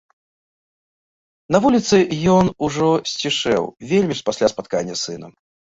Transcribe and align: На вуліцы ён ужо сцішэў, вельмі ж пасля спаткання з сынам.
На 1.55 1.61
вуліцы 1.67 1.97
ён 2.39 2.45
ужо 2.69 2.89
сцішэў, 3.13 3.63
вельмі 3.95 4.13
ж 4.23 4.31
пасля 4.33 4.45
спаткання 4.57 4.93
з 4.99 5.09
сынам. 5.09 5.33